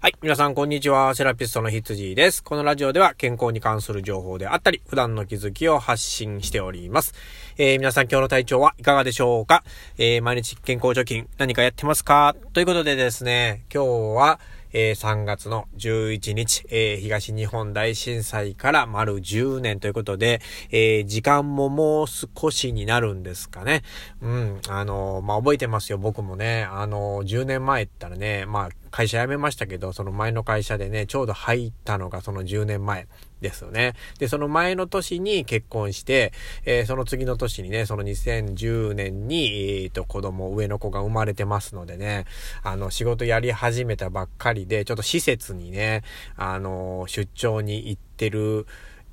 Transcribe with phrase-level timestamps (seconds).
[0.00, 0.14] はい。
[0.22, 1.12] 皆さん、こんにちは。
[1.16, 2.44] セラピストのひつじです。
[2.44, 7.14] このラジオでは健康に関する情報であったり、普段の気づきを発信しております。
[7.56, 9.64] えー、皆さん、今日の体調はいかがでしょうか？
[9.98, 12.36] えー、毎日健康貯金何かやってますか？
[12.52, 14.38] ということでですね、今日は、
[14.72, 20.40] えー、3月の11日、えー、東日本大震災から丸10年ということで、
[20.70, 23.82] えー、時間ももう少しになるんですかね。
[24.20, 26.68] うん、あのまあ、覚えてますよ、僕もね。
[26.70, 33.06] あの10年前ったらね、まあ、会社辞めましたけど、その前の会社でね、ちょうど入ったのがその10年前。
[33.40, 33.94] ですよね。
[34.18, 36.32] で、その前の年に結婚して、
[36.64, 42.24] えー、その次の年にね、その2010年に、えー、と、子供、上の子が生まれてますのでね、
[42.62, 46.02] あの、仕事やり始めたばっかりで、ちょっと施設にね、
[46.36, 48.66] あの、出張に行ってる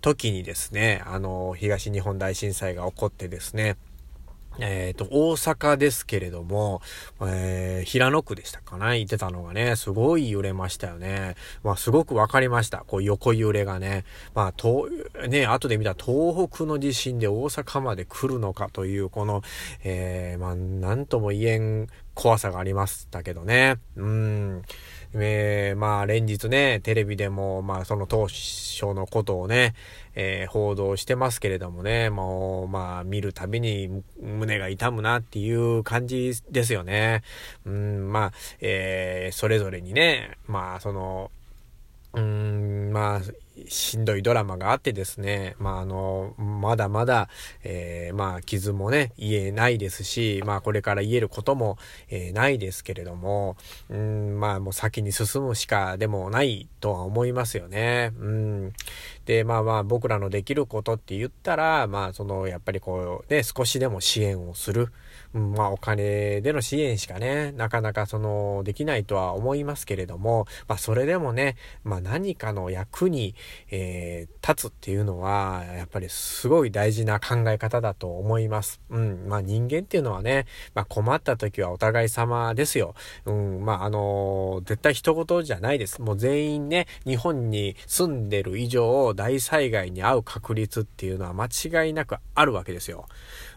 [0.00, 3.76] 時にですね、あの、東日本大震災が起こってですね、
[4.58, 6.82] えっ、ー、と、大阪ですけれども、
[7.20, 11.36] えー、平野区でしたかね、言ってたのがね、すごい揺れましたよね。
[11.62, 12.84] まあ、すごくわかりました。
[12.86, 14.04] こう、横揺れがね。
[14.34, 14.88] まあ、と、
[15.28, 19.42] ね、後で見た東北の地震で大阪まで来るのかという、この、
[19.84, 23.76] えー、まあ、なんとも言えん怖さがありましたけどね。
[23.96, 24.62] うん。
[25.14, 29.74] えー、まあ連日ね、テレビでも、まあその当初のことをね、
[30.14, 37.22] えー、報道してますけれどもね、もう、まあ見るたびに胸が痛むなっていう感じですよね。
[37.66, 41.30] うん、まあ、えー、それぞれにね、まあその、
[42.12, 43.20] うん、まあ、
[43.70, 47.28] しんどいドラマがあってですね、まあ、あの、まだまだ、
[47.62, 53.56] えー、まあ、傷もね、言えないですし、まあ、これから言えることも、えー、ないですけれども、
[53.88, 58.12] うん、まあ、もう先に進むしかでもないとは思いますよね。
[58.18, 58.72] うん。
[59.30, 64.88] で、まあまあ、僕らのできることって言ったら、まあ、その、やっぱりこう、ね、少しでも支援をする。
[65.34, 73.36] うん、まあ、お金での支援しかね、なかなかその、できないとは思いますけれども、まあ、それでもね、まあ、何かの役に、
[73.70, 78.80] えー、立つっていうのは、やっぱりすごい大事な考え方だと思います。
[78.90, 82.96] うん、まあ、人間っていうのはね、まあ、困った時はお互い様ですよ。
[83.26, 86.02] うん、まあ、あのー、絶対一言じゃないです。
[86.02, 93.04] もう全員ね、日本に住んでる以上、大災害に遭う確率っていうのは間違いなくあるわけですよ。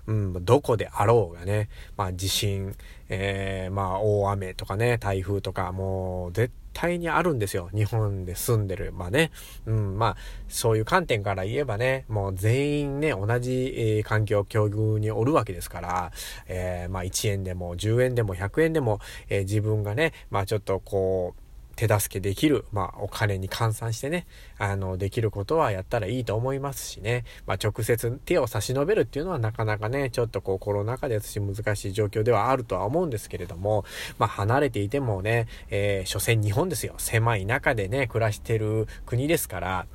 [0.07, 2.75] うん、どこであろうがね、まあ地震、
[3.07, 7.69] えー、まあ大雨とかね、台風とか、もう絶対にあるんですよ。
[7.73, 8.91] 日本で住んでる。
[8.91, 9.31] まあね。
[9.66, 10.18] うん、まあ、
[10.50, 16.12] そういう観点から言えばね、もう全員ね、同じ、えー、環境、境遇におるわけですから、
[16.47, 21.42] えー、まあ1円でも10円でも100円でも、えー、自分がね、まあちょっとこう、
[21.75, 24.25] 手助けできる、まあ、お金に換算してね、
[24.57, 33.85] あの、できることはやったらいいと思いますしね、まあ、直接手を差し伸べるっていうのはなかなかね、ちょっとこう、コロナ禍ですし難しい状況ではあるとは思うんですけれども、
[34.17, 36.95] まあ、離れていてもね、えー、所詮日本ですよ。
[36.97, 39.88] 狭い中でね、暮らしてる国ですから、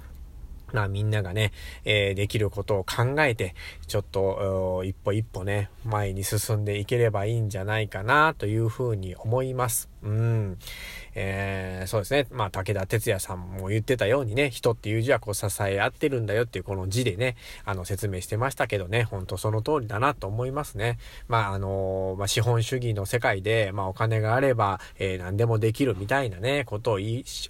[0.73, 1.53] まあみんながね、
[1.85, 3.55] えー、できることを考えて、
[3.87, 9.89] ちょっと一歩一歩ね、前に進んでいければいいんじゃないかなというふうに思います。
[10.03, 10.59] うん。
[11.15, 12.27] えー、そうですね。
[12.31, 20.99] まあ武田鉄矢さんも言ってたようにね、人っていう字はこう支え合ってるんだよっていうこの字でね、あの説明してましたけどね、ほんとその通りだなと思いますね。
[21.27, 26.99] まああのまあ資本主義の世界で、まあお金があれば、えー、何でもできるみたいなね、ことを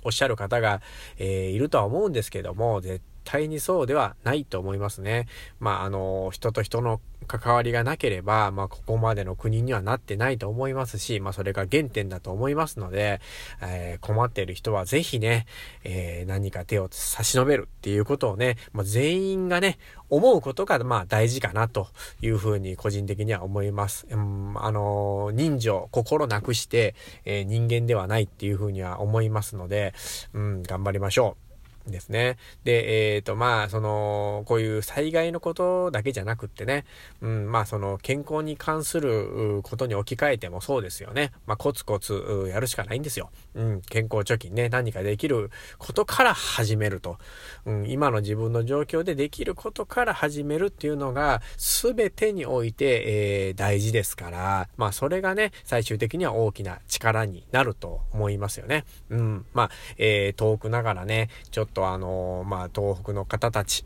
[0.04, 0.80] おっしゃる方が、
[1.18, 5.26] えー、いるとは思うんですけども、絶対にそうではないと思いますね。
[5.60, 13.20] まあ、あの、人と人の関わりがなければ、まあ、ここまでの国にはなってないと思いますし、まあ、それが原点だと思いますので、
[13.60, 15.44] えー、困っている人はぜひね、
[15.84, 19.76] えー、何か手を差し伸べるっていうことをね、まあ、全員がね、
[20.08, 21.88] 思うことが、まあ、大事かなと
[22.22, 24.06] いうふうに個人的には思います。
[24.10, 26.94] うん、あの、人情、心なくして、
[27.26, 29.92] え、人間ではないっていうふうには思いますので、
[30.32, 31.47] うん、頑張りましょう。
[31.90, 32.36] ですね。
[32.64, 36.84] で、えっ、ー、と、まあ、その、こういう災害のことだけじゃなくってね、
[37.20, 41.32] うん、まあ、その、健康に関することに置き換えてもそうですよね。
[41.46, 43.30] まあ、コツコツやるしかないんですよ。
[43.54, 47.18] うん、健康貯金ね、何かできることから始めると。
[47.66, 58.84] うん、今の自分の状況でできることから始めるっていうのが、すべてにおいて、えー、大事ですから、まあ、それがね、最終的には大きな力になると思いますよね。
[59.10, 63.84] うん、まあ、えー、遠くながらね、ちょっととあのまあ、東北の方たち、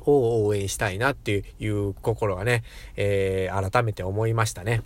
[0.00, 2.64] を応援したいなっていう心がね、
[2.96, 4.82] えー、改めて思いましたね。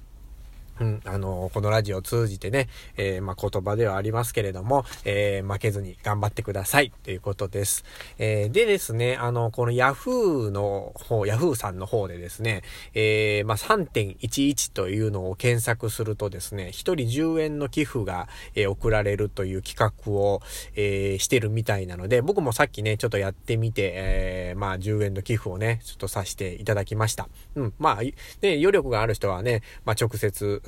[0.80, 7.84] うん、あの、このラジオを通じてね、えー、まあ、言葉ではありますけれども、えー、負けずに頑張ってくださいということです。
[8.18, 12.62] えー、でですね、あの、この Yahoo の方、Yahoo さんの方でですね、
[12.94, 20.40] え、まあ、3.11というのを検索するとですね、1人10円の寄付が、え、送られるという企画を、
[20.76, 27.28] え、してるみたいなので、僕もさっきね、ちょっとやってみて、え、まあ、10円の寄付をね、ちょっとさせていただきました。
[27.54, 30.62] うん、まあ、ね、余力がある人はね、まあ、直接、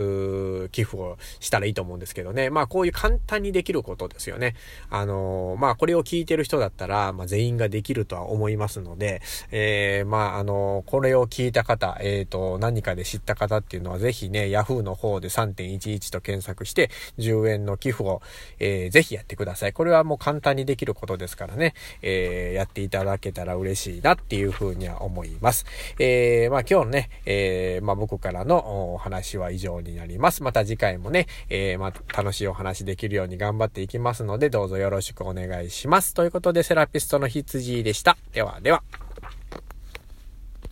[0.70, 2.50] 寄付をしたらいいと思うんですけどね。
[2.50, 4.54] まあこういう簡単にできることですよね。
[4.90, 18.22] あのー、まあこれを聞いてる人だったら、まあ全員ができるとは思いますので、えー、まああのー、これを聞いた方、えっ、と、何かで知った方っていうのはぜひね、Yahoo の方で3.11と検索して、10円の寄付を、
[18.58, 19.72] えー、ぜひやってください。
[19.72, 25.66] これはもう簡単にできることですからね、えー、やっていただけたら嬉しいなっていうふうには思います。
[25.98, 30.42] えー、まあ今日のね、えー、まあ僕からのお話は以上になります。
[30.42, 36.14] また次回もね、えー、ま楽しいお話できるように頑張っていきますので、どうぞよろしくお願いします。
[36.14, 38.16] ということで、セラピストの羊でした。
[38.32, 38.82] ではでは。